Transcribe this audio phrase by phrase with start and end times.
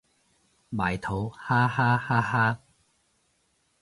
[0.71, 2.59] 埋土哈哈哈哈